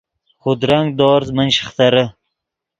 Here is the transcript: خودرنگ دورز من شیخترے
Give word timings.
خودرنگ 0.41 0.89
دورز 0.99 1.29
من 1.37 1.49
شیخترے 1.57 2.05